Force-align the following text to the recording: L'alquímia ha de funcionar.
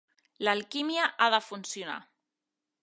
L'alquímia 0.47 1.03
ha 1.21 1.29
de 1.37 1.41
funcionar. 1.51 2.01